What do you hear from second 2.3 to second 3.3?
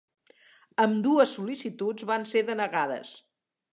ser denegades.